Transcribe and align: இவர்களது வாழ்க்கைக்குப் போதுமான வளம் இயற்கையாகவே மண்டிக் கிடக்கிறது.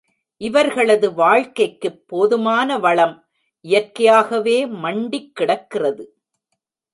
இவர்களது 0.37 1.13
வாழ்க்கைக்குப் 1.13 2.07
போதுமான 2.07 2.79
வளம் 2.79 3.25
இயற்கையாகவே 3.61 4.65
மண்டிக் 4.65 5.35
கிடக்கிறது. 5.35 6.05